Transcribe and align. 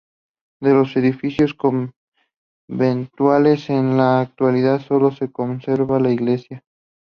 De 0.61 0.73
los 0.73 0.97
edificios 0.97 1.53
conventuales, 1.53 3.69
en 3.69 3.97
la 3.97 4.19
actualidad 4.21 4.81
sólo 4.81 5.11
se 5.11 5.31
conserva 5.31 5.99
la 5.99 6.09
iglesia. 6.11 6.63